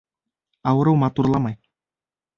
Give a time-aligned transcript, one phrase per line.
[0.71, 1.59] Ауырыу матурламай.